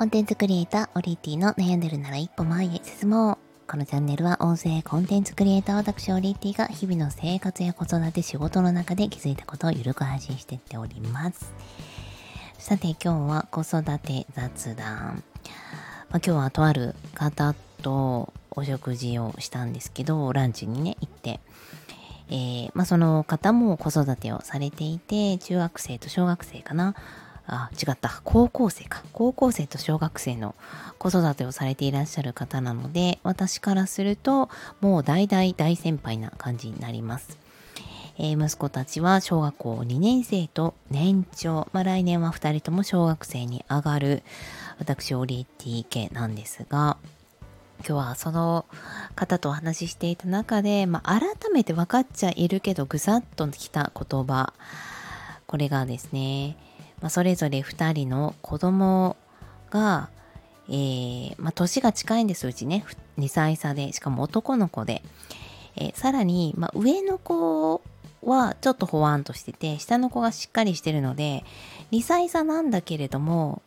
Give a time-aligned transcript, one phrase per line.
[0.00, 3.38] コンテンツクリエイター、オリティの悩んでるなら一歩前へ進もう。
[3.70, 11.52] このチャンネルは音声コンテンツクリエイター私オリティが日々の生活や子育て仕事の中で気づいたことをゆるく配信していっております。
[12.58, 15.22] さて今日は子育て雑談。
[16.08, 21.40] まあ、今日はとある方とお食事をしたんですけど、ランチにね、行って。
[22.30, 26.94] えー、まあ、その方も子育てをされていて、中学生と小学生かな。
[27.46, 28.20] あ、違った。
[28.24, 29.02] 高校生か。
[29.12, 30.54] 高校生と小学生の
[30.98, 34.48] 子育てをされていらっしゃる方なので、私からすると、
[34.80, 37.38] もう大大大先輩な感じになります。
[38.18, 44.22] えー、息子たちは小学校2年生と年長、まあ、来年は2人とも小学生に上がる、
[44.78, 46.98] 私、オリエティ家なんですが、
[47.86, 48.66] 今日はその
[49.16, 54.52] 方とお話ししていた中で、まあ、改めて分かっちゃいるけどぐさっときた言葉
[55.46, 56.56] これがですね
[57.00, 59.16] まあ、それぞれ2人の子供
[59.70, 60.10] が、
[60.68, 62.84] えー、まあ、年が近いんですうちね。
[63.18, 63.92] 2歳差で。
[63.92, 65.02] しかも男の子で、
[65.76, 67.82] えー、さらに、まあ、上の子
[68.22, 71.44] はちょっとほわんとしてて下の子がしっかりしてるので
[71.92, 73.62] 2歳差なんだけれども、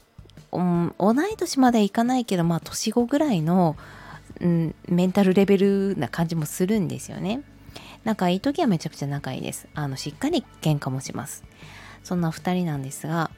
[0.52, 3.76] うん、同い年まではいかないけどまあ年後ぐらいの、
[4.42, 7.42] うん、メンタルレベルな感じもするんですよね。
[8.04, 9.68] 仲いい時はめちゃくちゃ仲いいです。
[9.74, 11.44] あのしっかり喧嘩もします。
[12.04, 13.32] そんな2人なんですが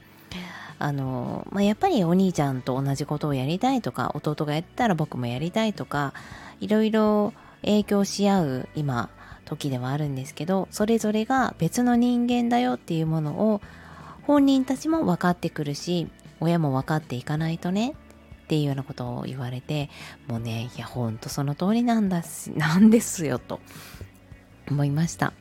[0.78, 6.12] あの、まあ、やっぱりお兄ちゃんと同じことをやりたいとか弟がやったら僕もやりたいとか
[6.60, 9.08] いろいろ影響し合う今
[9.44, 13.60] 時ではあるんですけどそれぞれが別の人間だよっていうものを
[14.22, 16.08] 本人たちも分かってくるし
[16.40, 17.94] 親も分かっていかないとね
[18.44, 19.88] っていうようなことを言われて
[20.26, 23.60] もうねいやほんとその通りなんだしなんですよと
[24.68, 25.32] 思いました。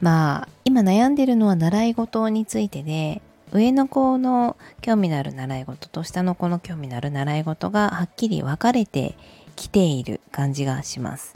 [0.00, 3.22] まあ今悩んでるのは習い事についてで
[3.52, 9.16] 上の子の興味のある習い事と下の子の興味のある習い事がはっきり分かれて
[9.56, 11.34] きている感じがします。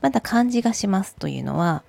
[0.00, 1.84] まだ感じがしますというのは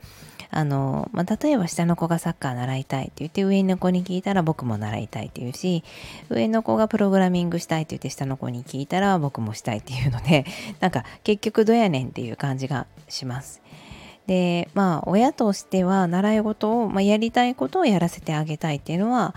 [0.52, 5.84] あの、まあ、例えば下の子がサッカー習いたいって言って上の子に聞いたら僕も習いたいって言うし
[6.30, 10.46] 上の子がプログラミングしたいって言って下の子に聞いたら僕もしたいっていうので
[10.80, 13.63] なんか結局どやねんっていう感じがします。
[14.28, 19.36] でまあ親としては習い事を、まあ、やりたいことをやらせてあげたいっていうのは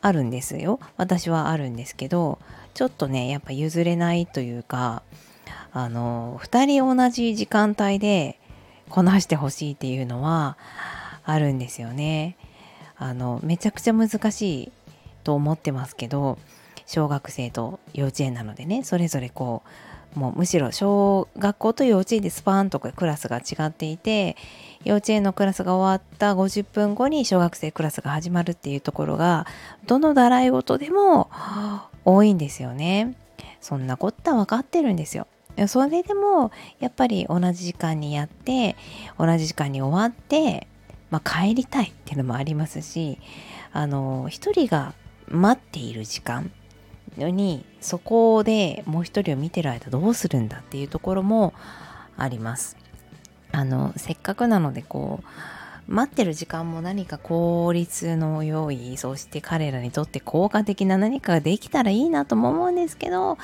[0.00, 0.78] あるんですよ。
[0.96, 2.38] 私はあるんですけど
[2.74, 5.02] ちょっとねやっぱ譲れないというか
[5.72, 8.38] あの2人同じ時間帯で
[8.88, 10.56] こなしてほしいっていうのは
[11.24, 12.36] あるんですよね。
[12.96, 14.72] あのめちゃくちゃ難しい
[15.24, 16.38] と思ってますけど
[16.86, 19.68] 小学生と幼稚園なのでねそれぞれこう
[20.14, 24.36] もうむしろ小学校と幼稚園でスパーンとかクラスが違っていて
[24.84, 29.46] 幼稚園のクラスが終わった50分後に小学生クラスが始まるっていうところが
[29.86, 31.30] どの習い事でも
[32.04, 33.16] 多いんですよね。
[33.60, 35.26] そんなことは分かってるんですよ。
[35.66, 38.76] それでもやっぱり同じ時間にやって
[39.18, 40.68] 同じ時間に終わって、
[41.10, 43.18] まあ、帰りたいっていうのもありますし
[43.72, 44.94] あの一人が
[45.26, 46.52] 待っている時間
[47.18, 51.54] のにそこでもう一人を見てる間どうするんだっていうところも
[52.16, 52.76] あります。
[53.52, 55.26] あのせっかくなのでこう
[55.90, 63.38] 待ってる時間も何か効率の良いそして彼らにとって効果的な何かができたらいいなとも思うんですけど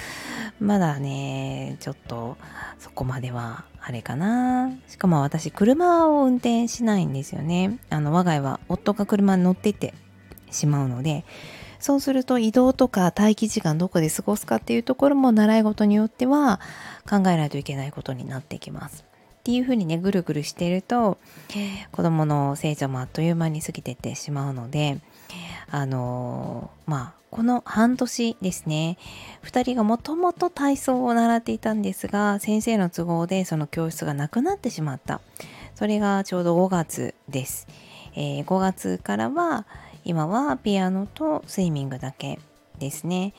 [0.60, 2.36] まだねちょっと
[2.78, 9.94] そこまではあれかなしかも私車を運転しないんですよねあの我が家は夫が車に乗ってて
[10.50, 11.24] しまうので
[11.84, 16.59] そうすると移動とか待機時間どこで過ごすかっていうところも習い事によっては
[17.06, 19.05] 考えないといけないことになってきます。
[19.05, 21.19] っていうふうにねぐるぐるしていると
[21.93, 24.99] 子供の成長もあっという間に過ぎていってしまうので
[25.71, 28.97] あの、まあこの半年ですね
[29.43, 35.21] 2人がもともと体操を習っていたんですが先生の都合でその教室がなくなってしまった
[35.75, 37.69] それがちょうど5月です、
[38.15, 39.66] えー、5月からは
[40.04, 42.39] 今はピアノとスイミングだけ
[42.78, 43.34] ですね。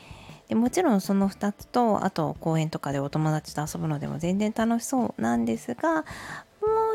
[0.48, 6.02] でもちろんその2つとあと公園とかでお友達と遊ぶのでも全然楽しそうなんですがも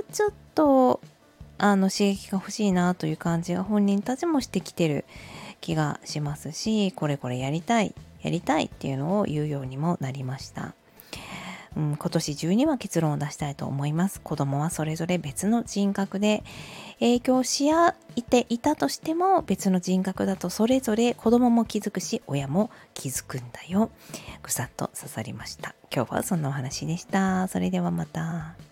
[0.00, 1.00] うちょっと
[1.58, 5.04] あの刺激が欲しいなという感じが本人たちもしてきてる
[5.60, 10.74] 気がしますしこれこれやりたいやりたいっていうのを言うようにもなりました。
[11.76, 14.20] うん、今年中には結論を出したいと思います。
[14.20, 16.42] 子供はそれぞれ別の人格で
[16.98, 17.94] 影響し合っ
[18.28, 23.90] ていたとしても別の人格だとそれぞれ子供も気づくし親も気づくんだよ。
[24.42, 25.74] ぐさっと刺さりました。
[25.94, 27.48] 今日はそんなお話でした。
[27.48, 28.69] それではまた。